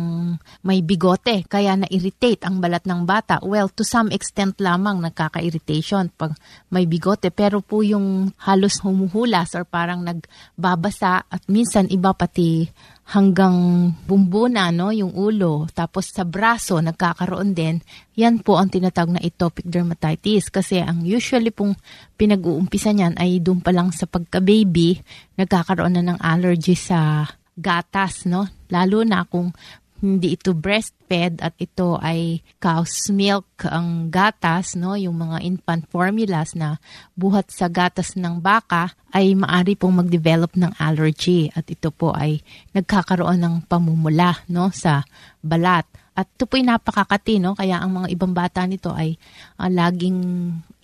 may 0.61 0.85
bigote. 0.85 1.49
Kaya 1.49 1.80
na-irritate 1.80 2.44
ang 2.44 2.61
balat 2.61 2.85
ng 2.85 3.09
bata 3.09 3.29
bata, 3.30 3.46
well, 3.46 3.70
to 3.70 3.87
some 3.87 4.10
extent 4.10 4.58
lamang 4.58 4.99
nagkaka-irritation 5.06 6.10
pag 6.18 6.34
may 6.75 6.90
bigote. 6.90 7.30
Pero 7.30 7.62
po 7.62 7.87
yung 7.87 8.34
halos 8.42 8.82
humuhulas 8.82 9.54
or 9.54 9.62
parang 9.62 10.02
nagbabasa 10.02 11.22
at 11.30 11.42
minsan 11.46 11.87
iba 11.94 12.10
pati 12.10 12.66
hanggang 13.14 13.90
bumbuna, 14.06 14.75
no, 14.75 14.90
yung 14.90 15.14
ulo. 15.14 15.70
Tapos 15.70 16.10
sa 16.10 16.26
braso, 16.26 16.82
nagkakaroon 16.82 17.54
din. 17.54 17.78
Yan 18.18 18.42
po 18.42 18.58
ang 18.58 18.70
tinatawag 18.70 19.14
na 19.14 19.22
atopic 19.22 19.66
dermatitis. 19.66 20.50
Kasi 20.50 20.82
ang 20.82 21.06
usually 21.06 21.54
pong 21.54 21.78
pinag-uumpisa 22.18 22.90
niyan 22.90 23.14
ay 23.14 23.38
doon 23.38 23.62
pa 23.62 23.70
lang 23.70 23.94
sa 23.94 24.10
pagka-baby, 24.10 24.99
nagkakaroon 25.38 25.94
na 25.94 26.02
ng 26.02 26.18
allergy 26.18 26.75
sa 26.75 27.30
gatas, 27.54 28.25
no? 28.26 28.49
Lalo 28.70 29.02
na 29.04 29.26
kung 29.26 29.52
hindi 30.00 30.33
ito 30.33 30.57
breastfed 30.57 31.45
at 31.45 31.52
ito 31.61 32.00
ay 32.00 32.40
cow's 32.57 33.12
milk 33.12 33.45
ang 33.69 34.09
gatas, 34.09 34.73
no, 34.73 34.97
yung 34.97 35.21
mga 35.21 35.45
infant 35.45 35.85
formulas 35.92 36.57
na 36.57 36.80
buhat 37.12 37.52
sa 37.52 37.69
gatas 37.69 38.16
ng 38.16 38.40
baka 38.40 38.97
ay 39.12 39.37
maari 39.37 39.76
pong 39.76 40.00
mag-develop 40.00 40.57
ng 40.57 40.73
allergy 40.80 41.52
at 41.52 41.69
ito 41.69 41.92
po 41.92 42.16
ay 42.16 42.40
nagkakaroon 42.73 43.45
ng 43.45 43.54
pamumula 43.69 44.40
no 44.49 44.73
sa 44.73 45.04
balat. 45.45 45.85
At 46.16 46.26
ito 46.37 46.45
po'y 46.45 46.61
napakakati, 46.66 47.40
no? 47.40 47.57
Kaya 47.57 47.80
ang 47.80 47.97
mga 47.97 48.12
ibang 48.12 48.37
bata 48.37 48.66
nito 48.69 48.92
ay 48.92 49.16
uh, 49.57 49.71
laging 49.73 50.19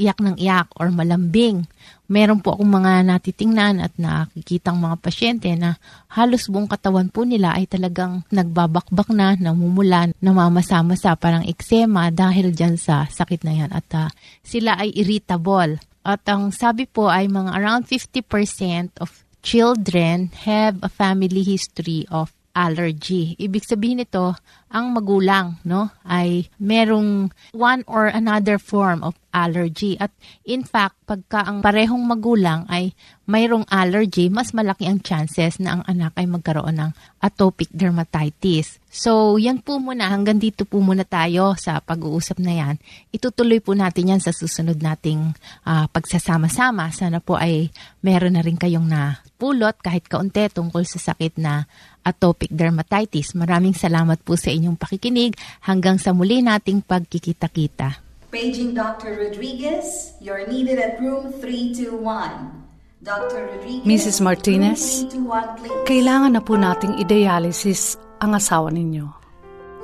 iyak 0.01 0.17
ng 0.23 0.37
iyak 0.41 0.71
or 0.81 0.89
malambing. 0.89 1.69
Meron 2.07 2.39
po 2.39 2.55
akong 2.55 2.71
mga 2.71 3.03
natitingnan 3.03 3.83
at 3.83 3.91
nakikitang 3.99 4.79
mga 4.79 4.97
pasyente 5.03 5.51
na 5.59 5.75
halos 6.15 6.47
buong 6.47 6.71
katawan 6.71 7.11
po 7.11 7.27
nila 7.27 7.59
ay 7.59 7.67
talagang 7.67 8.23
nagbabakbak 8.31 9.11
na, 9.11 9.35
namumulan, 9.35 10.15
namamasa-masa, 10.23 11.19
parang 11.19 11.43
eksema 11.43 12.15
dahil 12.15 12.55
dyan 12.55 12.79
sa 12.79 13.11
sakit 13.11 13.43
na 13.43 13.53
yan. 13.59 13.71
At 13.75 13.89
uh, 13.97 14.09
sila 14.47 14.79
ay 14.79 14.95
irritable. 14.95 15.83
At 16.07 16.23
ang 16.31 16.55
sabi 16.55 16.87
po 16.87 17.11
ay 17.11 17.27
mga 17.27 17.51
around 17.59 17.91
50% 17.91 19.03
of 19.03 19.27
children 19.43 20.31
have 20.47 20.79
a 20.83 20.91
family 20.91 21.43
history 21.43 22.07
of 22.11 22.36
allergy. 22.57 23.37
Ibig 23.37 23.69
sabihin 23.69 24.01
nito, 24.01 24.33
ang 24.67 24.91
magulang 24.91 25.63
no 25.63 25.95
ay 26.03 26.51
merong 26.59 27.31
one 27.55 27.87
or 27.87 28.11
another 28.11 28.59
form 28.59 29.07
of 29.07 29.15
allergy 29.31 29.95
at 30.01 30.11
in 30.43 30.67
fact 30.67 30.99
pagka 31.07 31.45
ang 31.47 31.63
parehong 31.63 32.03
magulang 32.03 32.67
ay 32.67 32.91
mayroong 33.29 33.69
allergy 33.71 34.27
mas 34.27 34.51
malaki 34.51 34.91
ang 34.91 34.99
chances 35.05 35.63
na 35.63 35.79
ang 35.79 35.83
anak 35.87 36.19
ay 36.19 36.27
magkaroon 36.27 36.83
ng 36.83 36.91
atopic 37.23 37.71
dermatitis. 37.71 38.83
So 38.91 39.39
yan 39.39 39.63
po 39.63 39.79
muna 39.79 40.11
hanggang 40.11 40.43
dito 40.43 40.67
po 40.67 40.83
muna 40.83 41.07
tayo 41.07 41.55
sa 41.55 41.79
pag-uusap 41.79 42.43
na 42.43 42.53
yan. 42.59 42.75
Itutuloy 43.15 43.63
po 43.63 43.77
natin 43.77 44.17
yan 44.17 44.23
sa 44.25 44.35
susunod 44.35 44.81
nating 44.81 45.37
uh, 45.69 45.87
pagsasama-sama. 45.93 46.91
Sana 46.91 47.23
po 47.23 47.39
ay 47.39 47.71
meron 48.03 48.35
na 48.35 48.43
rin 48.43 48.57
kayong 48.59 48.89
na 48.89 49.21
pulot 49.37 49.77
kahit 49.85 50.09
kaunti 50.09 50.49
tungkol 50.49 50.89
sa 50.89 50.97
sakit 51.13 51.37
na 51.37 51.69
atopic 52.07 52.55
dermatitis. 52.55 53.35
Maraming 53.35 53.75
salamat 53.75 54.23
po 54.23 54.39
sa 54.39 54.55
inyong 54.55 54.79
pakikinig 54.79 55.35
hanggang 55.67 55.99
sa 55.99 56.15
muli 56.15 56.39
nating 56.39 56.87
pagkikita-kita. 56.87 57.99
Paging 58.31 58.79
Dr. 58.79 59.19
Rodriguez, 59.19 60.15
you're 60.23 60.47
needed 60.47 60.79
at 60.79 61.03
room 61.03 61.35
321. 61.43 62.63
Dr. 63.03 63.51
Rodriguez, 63.55 63.87
Mrs. 63.87 64.19
Martinez, 64.23 65.07
room 65.11 65.27
321, 65.27 65.59
please. 65.59 65.87
kailangan 65.87 66.31
na 66.35 66.43
po 66.43 66.55
nating 66.55 66.99
idealisis 67.03 67.99
ang 68.23 68.35
asawa 68.35 68.71
ninyo. 68.71 69.07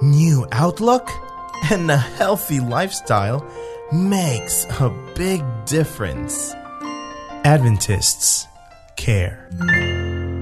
New 0.02 0.46
outlook 0.50 1.06
and 1.70 1.86
a 1.90 2.00
healthy 2.18 2.58
lifestyle 2.58 3.46
makes 3.94 4.66
a 4.82 4.90
big 5.14 5.44
difference. 5.66 6.50
Adventists 7.44 8.50
care. 8.96 9.46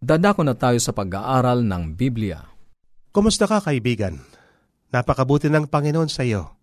Dadako 0.00 0.48
na 0.48 0.56
tayo 0.56 0.80
sa 0.80 0.96
pag-aaral 0.96 1.60
ng 1.60 1.92
Biblia. 1.92 2.40
Kumusta 3.12 3.44
ka 3.44 3.60
kaibigan? 3.60 4.16
Napakabuti 4.96 5.52
ng 5.52 5.68
Panginoon 5.68 6.08
sa 6.08 6.24
iyo. 6.24 6.56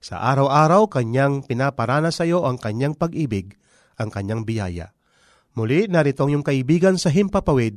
Sa 0.00 0.24
araw-araw, 0.24 0.88
Kanyang 0.88 1.44
pinaparana 1.44 2.08
sa 2.08 2.24
iyo 2.24 2.48
ang 2.48 2.56
Kanyang 2.56 2.96
pag-ibig, 2.96 3.60
ang 4.00 4.08
Kanyang 4.08 4.48
biyaya. 4.48 4.96
Muli, 5.52 5.84
narito 5.84 6.24
ang 6.24 6.32
iyong 6.32 6.46
kaibigan 6.48 6.96
sa 6.96 7.12
Himpapawid, 7.12 7.76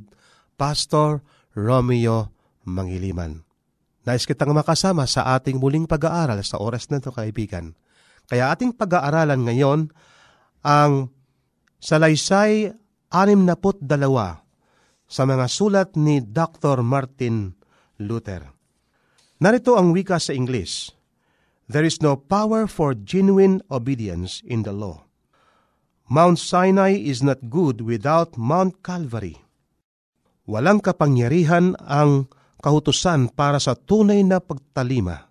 Pastor 0.55 1.19
Romeo 1.59 2.31
Mangiliman. 2.63 3.43
Nais 4.07 4.23
kitang 4.23 4.55
makasama 4.55 5.11
sa 5.11 5.35
ating 5.35 5.59
muling 5.59 5.91
pag-aaral 5.91 6.39
sa 6.39 6.55
oras 6.55 6.87
na 6.87 7.03
ito, 7.03 7.11
kaibigan. 7.11 7.75
Kaya 8.31 8.47
ating 8.55 8.79
pag-aaralan 8.79 9.43
ngayon 9.43 9.91
ang 10.63 11.11
Salaysay 11.83 12.71
62 13.11 14.40
sa 15.11 15.27
mga 15.27 15.51
sulat 15.51 15.99
ni 15.99 16.23
Dr. 16.23 16.79
Martin 16.79 17.51
Luther. 17.99 18.47
Narito 19.43 19.75
ang 19.75 19.91
wika 19.91 20.15
sa 20.23 20.31
English. 20.31 20.95
There 21.67 21.83
is 21.83 21.99
no 21.99 22.15
power 22.15 22.63
for 22.71 22.95
genuine 22.95 23.59
obedience 23.67 24.39
in 24.47 24.63
the 24.63 24.71
law. 24.71 25.03
Mount 26.07 26.39
Sinai 26.39 26.95
is 26.95 27.19
not 27.19 27.43
good 27.51 27.83
without 27.83 28.39
Mount 28.39 28.79
Calvary. 28.79 29.35
Walang 30.47 30.79
kapangyarihan 30.79 31.75
ang 31.83 32.31
kahutusan 32.63 33.35
para 33.35 33.59
sa 33.59 33.75
tunay 33.75 34.23
na 34.23 34.39
pagtalima. 34.39 35.27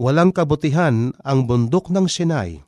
Walang 0.00 0.32
kabutihan 0.32 1.12
ang 1.24 1.44
bundok 1.44 1.92
ng 1.92 2.08
Sinai 2.08 2.60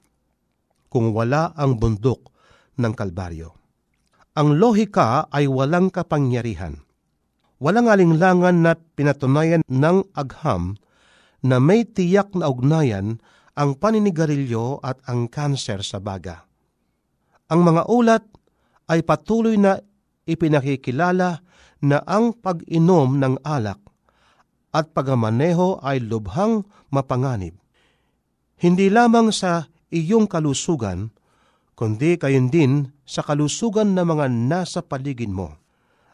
kung 0.92 1.16
wala 1.16 1.52
ang 1.56 1.78
bundok 1.80 2.32
ng 2.80 2.92
Kalbaryo 2.96 3.59
ang 4.38 4.56
lohika 4.56 5.26
ay 5.34 5.50
walang 5.50 5.90
kapangyarihan. 5.90 6.82
Walang 7.60 7.92
alinglangan 7.92 8.56
na 8.64 8.72
pinatunayan 8.74 9.60
ng 9.68 9.98
agham 10.16 10.80
na 11.44 11.60
may 11.60 11.84
tiyak 11.84 12.32
na 12.32 12.48
ugnayan 12.48 13.20
ang 13.58 13.76
paninigarilyo 13.76 14.80
at 14.80 15.02
ang 15.04 15.28
kanser 15.28 15.84
sa 15.84 16.00
baga. 16.00 16.48
Ang 17.52 17.66
mga 17.66 17.82
ulat 17.90 18.24
ay 18.88 19.04
patuloy 19.04 19.60
na 19.60 19.76
ipinakikilala 20.24 21.42
na 21.84 21.98
ang 22.06 22.32
pag-inom 22.36 23.18
ng 23.18 23.34
alak 23.44 23.80
at 24.70 24.94
pagamaneho 24.94 25.82
ay 25.82 25.98
lubhang 25.98 26.62
mapanganib. 26.94 27.58
Hindi 28.60 28.92
lamang 28.92 29.34
sa 29.34 29.66
iyong 29.90 30.30
kalusugan, 30.30 31.10
kundi 31.80 32.20
kayon 32.20 32.52
din 32.52 32.92
sa 33.08 33.24
kalusugan 33.24 33.96
ng 33.96 34.04
mga 34.04 34.28
nasa 34.28 34.84
paligid 34.84 35.32
mo. 35.32 35.56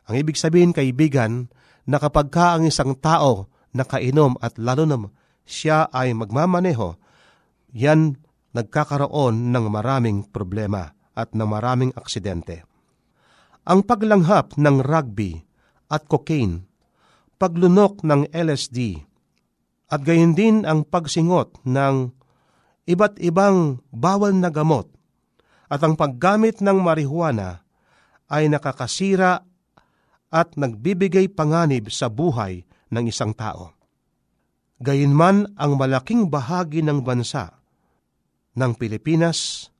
Ang 0.06 0.22
ibig 0.22 0.38
sabihin, 0.38 0.70
kaibigan, 0.70 1.50
na 1.90 1.98
kapag 1.98 2.30
ka 2.30 2.54
ang 2.54 2.70
isang 2.70 2.94
tao 2.94 3.50
nakainom 3.74 4.38
at 4.38 4.62
lalo 4.62 4.86
na 4.86 5.10
siya 5.42 5.90
ay 5.90 6.14
magmamaneho, 6.14 6.94
yan 7.74 8.14
nagkakaroon 8.54 9.50
ng 9.50 9.66
maraming 9.66 10.22
problema 10.30 10.94
at 11.18 11.34
ng 11.34 11.46
maraming 11.50 11.90
aksidente. 11.98 12.62
Ang 13.66 13.82
paglanghap 13.82 14.54
ng 14.54 14.86
rugby 14.86 15.42
at 15.90 16.06
cocaine, 16.06 16.62
paglunok 17.42 18.06
ng 18.06 18.30
LSD, 18.30 19.02
at 19.90 19.98
gayon 20.06 20.38
din 20.38 20.62
ang 20.62 20.86
pagsingot 20.86 21.58
ng 21.66 22.14
iba't 22.86 23.18
ibang 23.18 23.82
bawal 23.90 24.30
na 24.30 24.50
gamot 24.50 24.95
at 25.66 25.80
ang 25.82 25.98
paggamit 25.98 26.62
ng 26.62 26.78
marihuana 26.78 27.66
ay 28.30 28.50
nakakasira 28.50 29.42
at 30.30 30.48
nagbibigay 30.58 31.30
panganib 31.30 31.90
sa 31.90 32.10
buhay 32.10 32.66
ng 32.90 33.04
isang 33.06 33.34
tao. 33.34 33.74
Gayunman 34.82 35.56
ang 35.56 35.78
malaking 35.80 36.28
bahagi 36.28 36.84
ng 36.84 37.00
bansa 37.00 37.56
ng 38.58 38.72
Pilipinas 38.76 39.70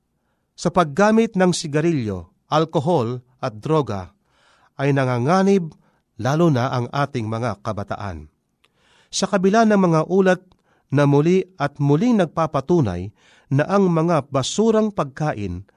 sa 0.57 0.73
paggamit 0.73 1.37
ng 1.37 1.53
sigarilyo, 1.53 2.33
alkohol 2.49 3.21
at 3.37 3.61
droga 3.61 4.17
ay 4.81 4.89
nanganganib 4.89 5.69
lalo 6.17 6.49
na 6.49 6.73
ang 6.73 6.85
ating 6.89 7.29
mga 7.29 7.61
kabataan. 7.61 8.29
Sa 9.13 9.29
kabila 9.29 9.63
ng 9.69 9.77
mga 9.77 10.01
ulat 10.09 10.41
na 10.89 11.05
muli 11.05 11.45
at 11.61 11.77
muling 11.77 12.17
nagpapatunay 12.17 13.13
na 13.53 13.63
ang 13.69 13.87
mga 13.87 14.27
basurang 14.33 14.89
pagkain 14.89 15.67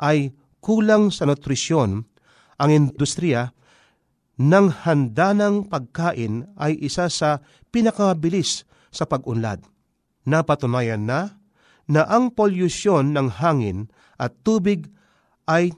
ay 0.00 0.34
kulang 0.64 1.12
sa 1.12 1.28
nutrisyon, 1.28 2.08
ang 2.56 2.70
industriya 2.70 3.52
ng 4.40 4.66
handanang 4.86 5.68
pagkain 5.68 6.48
ay 6.58 6.74
isa 6.80 7.06
sa 7.12 7.44
pinakabilis 7.70 8.66
sa 8.90 9.06
pag-unlad. 9.06 9.62
Napatunayan 10.24 11.04
na 11.04 11.38
na 11.84 12.08
ang 12.08 12.32
polusyon 12.32 13.12
ng 13.12 13.28
hangin 13.44 13.92
at 14.16 14.32
tubig 14.40 14.88
ay 15.44 15.76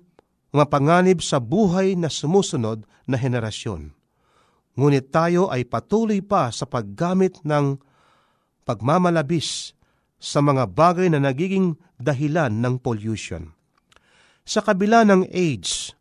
mapanganib 0.55 1.18
sa 1.18 1.42
buhay 1.42 1.98
na 1.98 2.07
sumusunod 2.07 2.87
na 3.11 3.18
henerasyon. 3.18 3.90
Ngunit 4.76 5.11
tayo 5.11 5.50
ay 5.50 5.66
patuloy 5.66 6.22
pa 6.22 6.52
sa 6.55 6.68
paggamit 6.68 7.42
ng 7.42 7.81
pagmamalabis 8.62 9.74
sa 10.20 10.44
mga 10.44 10.68
bagay 10.70 11.11
na 11.11 11.18
nagiging 11.18 11.74
dahilan 11.98 12.52
ng 12.52 12.79
pollution 12.79 13.56
sa 14.46 14.62
kabila 14.62 15.02
ng 15.02 15.26
AIDS 15.35 15.98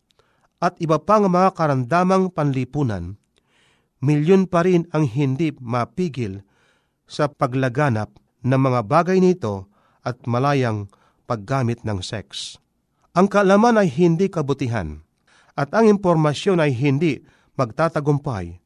at 0.61 0.77
iba 0.77 1.01
pang 1.01 1.25
mga 1.25 1.57
karandamang 1.57 2.29
panlipunan, 2.29 3.17
milyon 4.05 4.45
pa 4.45 4.63
rin 4.63 4.85
ang 4.93 5.09
hindi 5.09 5.51
mapigil 5.57 6.45
sa 7.09 7.25
paglaganap 7.25 8.13
ng 8.45 8.61
mga 8.61 8.81
bagay 8.85 9.17
nito 9.17 9.65
at 10.05 10.21
malayang 10.29 10.85
paggamit 11.25 11.81
ng 11.81 12.05
sex. 12.05 12.61
Ang 13.17 13.25
kaalaman 13.25 13.81
ay 13.81 13.89
hindi 13.89 14.29
kabutihan 14.29 15.01
at 15.57 15.73
ang 15.73 15.89
impormasyon 15.89 16.61
ay 16.61 16.75
hindi 16.75 17.25
magtatagumpay. 17.57 18.61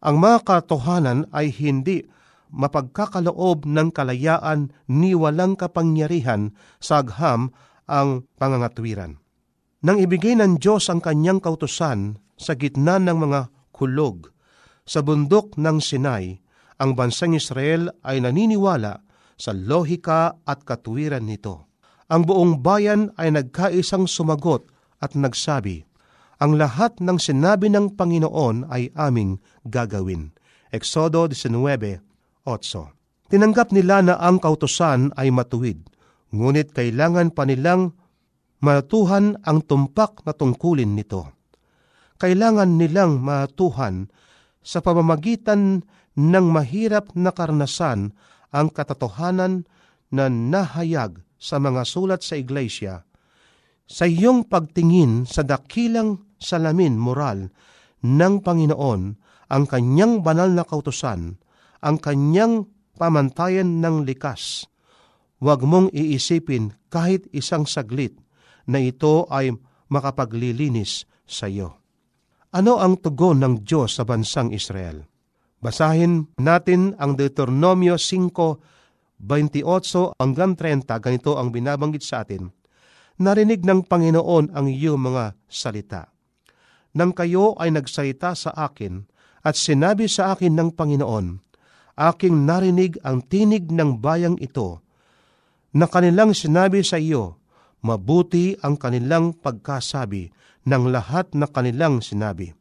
Ang 0.00 0.16
mga 0.18 0.38
katotohanan 0.42 1.28
ay 1.30 1.52
hindi 1.54 2.08
mapagkakaloob 2.50 3.68
ng 3.68 3.94
kalayaan 3.94 4.74
ni 4.90 5.14
walang 5.14 5.54
kapangyarihan 5.54 6.50
sa 6.82 7.04
agham 7.04 7.54
ang 7.86 8.26
pangangatwiran. 8.40 9.19
Nang 9.80 9.96
ibigay 9.96 10.36
ng 10.36 10.60
Diyos 10.60 10.92
ang 10.92 11.00
kanyang 11.00 11.40
kautusan 11.40 12.20
sa 12.36 12.52
gitna 12.52 13.00
ng 13.00 13.16
mga 13.16 13.48
kulog 13.72 14.28
sa 14.84 15.00
bundok 15.00 15.56
ng 15.56 15.80
Sinai, 15.80 16.36
ang 16.76 16.92
bansang 16.92 17.32
Israel 17.32 17.88
ay 18.04 18.20
naniniwala 18.20 19.00
sa 19.40 19.56
lohika 19.56 20.36
at 20.44 20.68
katwiran 20.68 21.24
nito. 21.24 21.72
Ang 22.12 22.28
buong 22.28 22.60
bayan 22.60 23.08
ay 23.16 23.32
nagkaisang 23.32 24.04
sumagot 24.04 24.68
at 25.00 25.16
nagsabi, 25.16 25.88
ang 26.44 26.60
lahat 26.60 27.00
ng 27.00 27.16
sinabi 27.16 27.72
ng 27.72 27.96
Panginoon 27.96 28.68
ay 28.68 28.92
aming 28.96 29.40
gagawin. 29.64 30.36
Exodo 30.68 31.24
19.8 31.24 32.44
Tinanggap 33.32 33.72
nila 33.72 34.04
na 34.04 34.20
ang 34.20 34.36
kautosan 34.44 35.16
ay 35.16 35.32
matuwid, 35.32 35.88
ngunit 36.36 36.76
kailangan 36.76 37.32
pa 37.32 37.48
nilang 37.48 37.96
matuhan 38.60 39.36
ang 39.44 39.64
tumpak 39.64 40.24
na 40.24 40.32
tungkulin 40.32 40.96
nito. 40.96 41.28
Kailangan 42.20 42.76
nilang 42.76 43.20
matuhan 43.20 44.12
sa 44.60 44.84
pamamagitan 44.84 45.84
ng 46.16 46.46
mahirap 46.52 47.16
na 47.16 47.32
karanasan 47.32 48.12
ang 48.52 48.68
katotohanan 48.68 49.64
na 50.12 50.28
nahayag 50.28 51.24
sa 51.40 51.56
mga 51.56 51.88
sulat 51.88 52.20
sa 52.20 52.36
iglesia 52.36 53.08
sa 53.90 54.06
iyong 54.06 54.46
pagtingin 54.46 55.26
sa 55.26 55.42
dakilang 55.42 56.22
salamin 56.38 56.94
moral 56.94 57.50
ng 58.06 58.34
Panginoon 58.38 59.02
ang 59.50 59.64
kanyang 59.66 60.22
banal 60.22 60.46
na 60.54 60.62
kautusan, 60.62 61.42
ang 61.82 61.96
kanyang 61.98 62.70
pamantayan 62.94 63.82
ng 63.82 64.06
likas. 64.06 64.70
Huwag 65.42 65.66
mong 65.66 65.90
iisipin 65.90 66.78
kahit 66.86 67.26
isang 67.34 67.66
saglit 67.66 68.14
na 68.70 68.78
ito 68.78 69.26
ay 69.26 69.50
makapaglilinis 69.90 71.10
sa 71.26 71.50
iyo. 71.50 71.82
Ano 72.54 72.78
ang 72.78 73.02
tugon 73.02 73.42
ng 73.42 73.66
Diyos 73.66 73.98
sa 73.98 74.06
bansang 74.06 74.54
Israel? 74.54 75.06
Basahin 75.58 76.30
natin 76.38 76.94
ang 77.02 77.18
Deuteronomio 77.18 77.98
5, 77.98 79.18
28 79.18 80.22
hanggang 80.22 80.54
30, 80.54 80.86
ganito 81.02 81.34
ang 81.34 81.50
binabanggit 81.50 82.06
sa 82.06 82.22
atin. 82.22 82.54
Narinig 83.18 83.66
ng 83.66 83.84
Panginoon 83.84 84.54
ang 84.54 84.66
iyong 84.70 85.02
mga 85.02 85.36
salita 85.50 86.08
nang 86.90 87.14
kayo 87.14 87.54
ay 87.58 87.70
nagsalita 87.70 88.34
sa 88.34 88.50
akin 88.50 89.06
at 89.46 89.54
sinabi 89.54 90.10
sa 90.10 90.34
akin 90.34 90.52
ng 90.58 90.68
Panginoon, 90.74 91.38
aking 91.96 92.44
narinig 92.44 92.98
ang 93.06 93.24
tinig 93.24 93.70
ng 93.70 94.02
bayang 94.02 94.36
ito, 94.42 94.82
na 95.70 95.86
kanilang 95.86 96.34
sinabi 96.34 96.82
sa 96.82 96.98
iyo, 96.98 97.38
mabuti 97.84 98.56
ang 98.60 98.76
kanilang 98.76 99.36
pagkasabi 99.36 100.32
ng 100.66 100.82
lahat 100.92 101.32
na 101.36 101.48
kanilang 101.48 102.04
sinabi. 102.04 102.52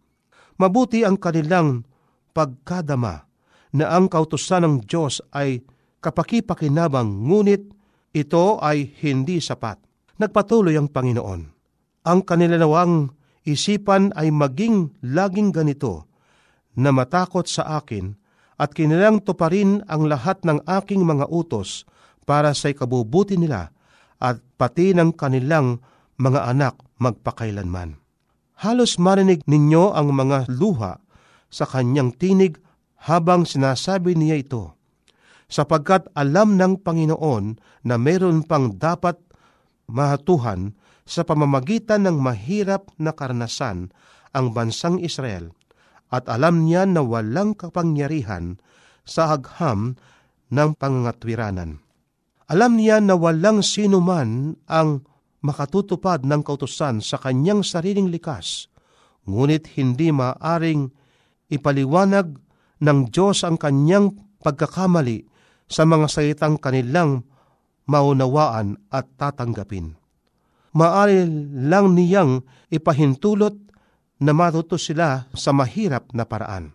Mabuti 0.60 1.08
ang 1.08 1.16
kanilang 1.20 1.88
pagkadama 2.36 3.28
na 3.76 3.86
ang 3.94 4.12
kautusan 4.12 4.66
ng 4.66 4.76
Diyos 4.84 5.24
ay 5.32 5.64
kapakipakinabang 6.04 7.08
ngunit 7.28 7.64
ito 8.16 8.58
ay 8.60 8.92
hindi 9.06 9.38
sapat. 9.40 9.78
Nagpatuloy 10.20 10.76
ang 10.76 10.90
Panginoon. 10.92 11.42
Ang 12.10 12.20
kanilalawang 12.26 13.14
isipan 13.46 14.12
ay 14.18 14.34
maging 14.34 14.92
laging 15.06 15.54
ganito, 15.54 16.10
na 16.80 16.96
matakot 16.96 17.44
sa 17.44 17.82
akin 17.82 18.16
at 18.56 18.72
kinilang 18.72 19.20
tuparin 19.20 19.84
ang 19.92 20.08
lahat 20.08 20.44
ng 20.48 20.64
aking 20.64 21.04
mga 21.04 21.28
utos 21.28 21.84
para 22.24 22.56
sa 22.56 22.72
ikabubuti 22.72 23.36
nila 23.36 23.76
at 24.20 24.44
pati 24.60 24.92
ng 24.92 25.16
kanilang 25.16 25.80
mga 26.20 26.52
anak 26.52 26.76
magpakailanman. 27.00 27.96
Halos 28.60 29.00
marinig 29.00 29.40
ninyo 29.48 29.96
ang 29.96 30.12
mga 30.12 30.52
luha 30.52 31.00
sa 31.48 31.64
kanyang 31.64 32.12
tinig 32.12 32.60
habang 33.00 33.48
sinasabi 33.48 34.20
niya 34.20 34.36
ito, 34.44 34.76
sapagkat 35.48 36.12
alam 36.12 36.60
ng 36.60 36.84
Panginoon 36.84 37.58
na 37.88 37.96
meron 37.96 38.44
pang 38.44 38.76
dapat 38.76 39.16
mahatuhan 39.88 40.76
sa 41.08 41.24
pamamagitan 41.24 42.06
ng 42.06 42.20
mahirap 42.20 42.92
na 43.00 43.16
karanasan 43.16 43.90
ang 44.36 44.54
bansang 44.54 45.02
Israel 45.02 45.56
at 46.14 46.30
alam 46.30 46.68
niya 46.68 46.86
na 46.86 47.02
walang 47.02 47.58
kapangyarihan 47.58 48.62
sa 49.08 49.38
agham 49.38 49.98
ng 50.54 50.70
pangangatwiranan. 50.78 51.82
Alam 52.50 52.82
niya 52.82 52.98
na 52.98 53.14
walang 53.14 53.62
sino 53.62 54.02
man 54.02 54.58
ang 54.66 55.06
makatutupad 55.46 56.26
ng 56.26 56.42
kautusan 56.42 56.98
sa 56.98 57.22
kanyang 57.22 57.62
sariling 57.62 58.10
likas, 58.10 58.74
ngunit 59.30 59.70
hindi 59.78 60.10
maaring 60.10 60.90
ipaliwanag 61.54 62.42
ng 62.82 63.00
Diyos 63.14 63.46
ang 63.46 63.62
kanyang 63.62 64.18
pagkakamali 64.42 65.30
sa 65.70 65.86
mga 65.86 66.10
salitang 66.10 66.58
kanilang 66.58 67.22
maunawaan 67.86 68.82
at 68.90 69.06
tatanggapin. 69.14 69.94
Maari 70.74 71.30
lang 71.70 71.94
niyang 71.94 72.42
ipahintulot 72.74 73.58
na 74.26 74.34
matuto 74.34 74.82
sila 74.82 75.30
sa 75.38 75.54
mahirap 75.54 76.10
na 76.18 76.26
paraan. 76.26 76.74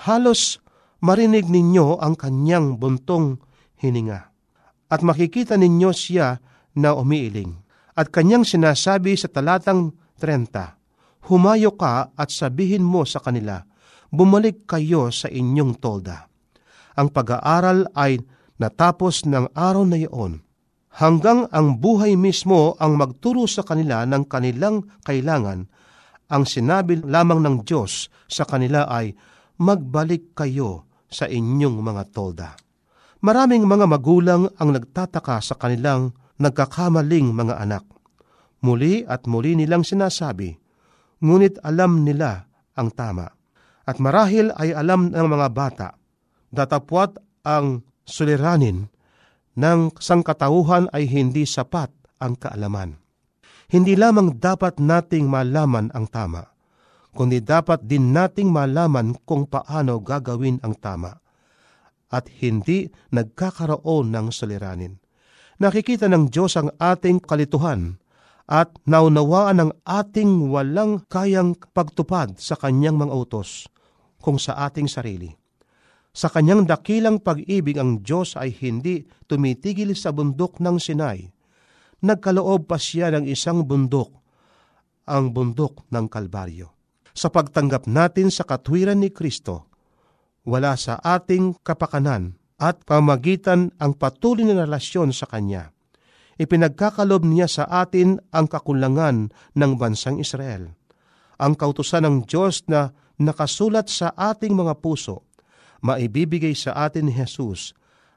Halos 0.00 0.64
marinig 1.04 1.44
ninyo 1.44 2.00
ang 2.00 2.16
kanyang 2.16 2.80
buntong 2.80 3.36
hininga 3.76 4.29
at 4.90 5.00
makikita 5.06 5.54
ninyo 5.54 5.90
siya 5.94 6.42
na 6.76 6.92
umiiling. 6.92 7.54
At 7.94 8.10
kanyang 8.10 8.42
sinasabi 8.42 9.14
sa 9.14 9.30
talatang 9.30 9.94
30, 10.18 11.30
Humayo 11.30 11.76
ka 11.78 12.10
at 12.16 12.28
sabihin 12.32 12.82
mo 12.82 13.06
sa 13.06 13.22
kanila, 13.22 13.62
bumalik 14.10 14.66
kayo 14.66 15.14
sa 15.14 15.30
inyong 15.30 15.78
tolda. 15.78 16.26
Ang 16.98 17.14
pag-aaral 17.14 17.86
ay 17.94 18.18
natapos 18.58 19.24
ng 19.28 19.54
araw 19.54 19.84
na 19.86 20.00
iyon 20.00 20.42
hanggang 20.98 21.46
ang 21.54 21.78
buhay 21.78 22.18
mismo 22.18 22.74
ang 22.82 22.98
magturo 22.98 23.46
sa 23.46 23.62
kanila 23.62 24.02
ng 24.02 24.26
kanilang 24.26 24.82
kailangan, 25.06 25.70
ang 26.30 26.44
sinabi 26.46 26.98
lamang 27.02 27.42
ng 27.42 27.56
Diyos 27.62 28.10
sa 28.26 28.46
kanila 28.46 28.86
ay, 28.90 29.14
magbalik 29.60 30.34
kayo 30.34 30.86
sa 31.10 31.26
inyong 31.26 31.78
mga 31.82 32.02
tolda. 32.14 32.50
Maraming 33.20 33.68
mga 33.68 33.84
magulang 33.84 34.48
ang 34.56 34.72
nagtataka 34.72 35.44
sa 35.44 35.52
kanilang 35.60 36.16
nagkakamaling 36.40 37.36
mga 37.36 37.60
anak. 37.60 37.84
Muli 38.64 39.04
at 39.04 39.28
muli 39.28 39.52
nilang 39.60 39.84
sinasabi, 39.84 40.56
ngunit 41.20 41.60
alam 41.60 42.00
nila 42.00 42.48
ang 42.72 42.88
tama. 42.88 43.28
At 43.84 44.00
marahil 44.00 44.56
ay 44.56 44.72
alam 44.72 45.12
ng 45.12 45.26
mga 45.28 45.48
bata, 45.52 45.88
datapwat 46.48 47.20
ang 47.44 47.84
suliranin 48.08 48.88
ng 49.52 49.92
sangkatauhan 50.00 50.88
ay 50.96 51.04
hindi 51.04 51.44
sapat 51.44 51.92
ang 52.24 52.40
kaalaman. 52.40 52.96
Hindi 53.68 54.00
lamang 54.00 54.40
dapat 54.40 54.80
nating 54.80 55.28
malaman 55.28 55.92
ang 55.92 56.08
tama, 56.08 56.48
kundi 57.12 57.44
dapat 57.44 57.84
din 57.84 58.16
nating 58.16 58.48
malaman 58.48 59.12
kung 59.28 59.44
paano 59.44 60.00
gagawin 60.00 60.56
ang 60.64 60.72
tama 60.80 61.19
at 62.10 62.26
hindi 62.42 62.90
nagkakaroon 63.14 64.10
ng 64.10 64.26
suliranin. 64.34 64.98
Nakikita 65.62 66.10
ng 66.10 66.28
Diyos 66.28 66.58
ang 66.58 66.74
ating 66.76 67.22
kalituhan 67.22 68.02
at 68.50 68.74
naunawaan 68.82 69.62
ang 69.62 69.72
ating 69.86 70.50
walang 70.50 71.06
kayang 71.06 71.54
pagtupad 71.70 72.34
sa 72.42 72.58
kanyang 72.58 72.98
mga 72.98 73.14
utos 73.14 73.70
kung 74.18 74.42
sa 74.42 74.58
ating 74.66 74.90
sarili. 74.90 75.30
Sa 76.10 76.26
kanyang 76.26 76.66
dakilang 76.66 77.22
pag-ibig 77.22 77.78
ang 77.78 78.02
Diyos 78.02 78.34
ay 78.34 78.50
hindi 78.50 79.06
tumitigil 79.30 79.94
sa 79.94 80.10
bundok 80.10 80.58
ng 80.58 80.82
Sinai. 80.82 81.30
Nagkaloob 82.02 82.66
pa 82.66 82.74
siya 82.74 83.14
ng 83.14 83.30
isang 83.30 83.62
bundok, 83.62 84.10
ang 85.06 85.30
bundok 85.30 85.86
ng 85.94 86.10
Kalbaryo. 86.10 86.74
Sa 87.14 87.30
pagtanggap 87.30 87.86
natin 87.86 88.34
sa 88.34 88.42
katwiran 88.42 88.98
ni 88.98 89.14
Kristo, 89.14 89.69
wala 90.44 90.76
sa 90.76 90.96
ating 91.00 91.60
kapakanan 91.64 92.36
at 92.60 92.84
pamagitan 92.84 93.72
ang 93.80 93.96
patuloy 93.96 94.44
na 94.44 94.64
relasyon 94.64 95.12
sa 95.16 95.24
Kanya. 95.28 95.72
Ipinagkakalob 96.40 97.24
niya 97.24 97.48
sa 97.48 97.64
atin 97.68 98.16
ang 98.32 98.48
kakulangan 98.48 99.28
ng 99.32 99.72
bansang 99.76 100.20
Israel. 100.20 100.72
Ang 101.40 101.56
kautusan 101.56 102.04
ng 102.04 102.16
Diyos 102.24 102.64
na 102.68 102.92
nakasulat 103.20 103.92
sa 103.92 104.12
ating 104.16 104.56
mga 104.56 104.80
puso 104.80 105.28
maibibigay 105.80 106.52
sa 106.52 106.76
atin 106.88 107.08
ni 107.08 107.12
Jesus 107.16 107.72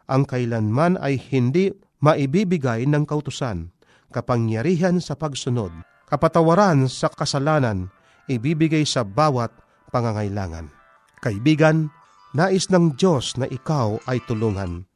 ang 0.08 0.28
kailanman 0.28 1.00
ay 1.00 1.16
hindi 1.32 1.72
maibibigay 2.04 2.84
ng 2.84 3.08
kautusan, 3.08 3.72
kapangyarihan 4.12 5.00
sa 5.00 5.16
pagsunod, 5.16 5.72
kapatawaran 6.12 6.92
sa 6.92 7.08
kasalanan, 7.08 7.88
ibibigay 8.28 8.84
sa 8.84 9.08
bawat 9.08 9.50
pangangailangan. 9.96 10.68
Kaibigan, 11.24 11.88
nais 12.34 12.68
ng 12.74 12.98
Diyos 12.98 13.38
na 13.38 13.46
ikaw 13.46 14.02
ay 14.10 14.20
tulungan. 14.26 14.90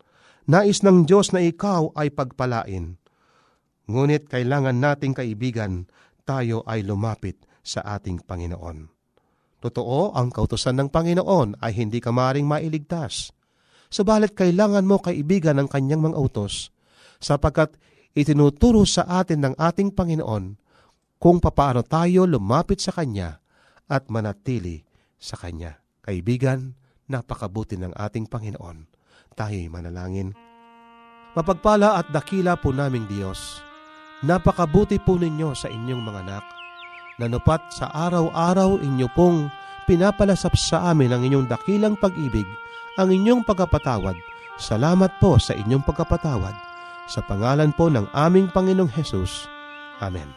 Nais 0.49 0.81
ng 0.81 1.05
Diyos 1.05 1.31
na 1.31 1.41
ikaw 1.45 1.93
ay 1.93 2.09
pagpalain. 2.09 2.97
Ngunit 3.87 4.27
kailangan 4.27 4.75
nating 4.75 5.15
kaibigan, 5.15 5.87
tayo 6.27 6.65
ay 6.67 6.83
lumapit 6.83 7.39
sa 7.63 7.85
ating 7.95 8.25
Panginoon. 8.25 8.91
Totoo, 9.63 10.13
ang 10.13 10.29
kautosan 10.29 10.77
ng 10.77 10.89
Panginoon 10.91 11.63
ay 11.63 11.73
hindi 11.77 12.03
ka 12.03 12.11
maring 12.11 12.45
mailigtas. 12.45 13.31
Subalit 13.87 14.35
kailangan 14.35 14.83
mo 14.83 14.99
kaibigan 14.99 15.55
ng 15.57 15.71
kanyang 15.71 16.03
mga 16.11 16.17
utos, 16.19 16.75
sapagkat 17.23 17.79
itinuturo 18.11 18.83
sa 18.83 19.07
atin 19.07 19.47
ng 19.47 19.53
ating 19.55 19.95
Panginoon 19.95 20.59
kung 21.17 21.41
papaano 21.41 21.81
tayo 21.81 22.29
lumapit 22.29 22.83
sa 22.83 22.93
Kanya 22.93 23.41
at 23.89 24.11
manatili 24.11 24.85
sa 25.17 25.39
Kanya. 25.39 25.81
Kaibigan, 26.05 26.77
napakabuti 27.07 27.79
ng 27.79 27.95
ating 27.95 28.27
Panginoon. 28.27 28.87
Tayo'y 29.33 29.71
manalangin. 29.71 30.35
Mapagpala 31.35 31.99
at 31.99 32.09
dakila 32.11 32.57
po 32.57 32.71
naming 32.71 33.05
Diyos. 33.07 33.63
Napakabuti 34.25 34.97
po 34.97 35.15
ninyo 35.15 35.53
sa 35.53 35.69
inyong 35.69 36.01
mga 36.01 36.19
anak. 36.25 36.45
Nanupat 37.17 37.73
sa 37.73 37.89
araw-araw 37.93 38.81
inyo 38.81 39.09
pong 39.13 39.49
pinapalasap 39.85 40.53
sa 40.57 40.89
amin 40.93 41.13
ang 41.13 41.21
inyong 41.25 41.45
dakilang 41.49 41.95
pag-ibig, 41.97 42.45
ang 42.97 43.09
inyong 43.09 43.45
pagkapatawad. 43.45 44.17
Salamat 44.57 45.21
po 45.21 45.37
sa 45.37 45.53
inyong 45.53 45.85
pagkapatawad. 45.85 46.53
Sa 47.07 47.23
pangalan 47.23 47.71
po 47.71 47.87
ng 47.87 48.09
aming 48.11 48.51
Panginoong 48.51 48.91
Hesus. 48.91 49.47
Amen. 50.01 50.27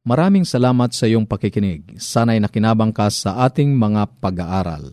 Maraming 0.00 0.42
salamat 0.42 0.90
sa 0.90 1.06
iyong 1.06 1.24
pakikinig. 1.24 1.96
Sana'y 2.00 2.42
nakinabang 2.42 2.90
ka 2.90 3.06
sa 3.08 3.46
ating 3.46 3.76
mga 3.76 4.18
pag-aaral. 4.18 4.92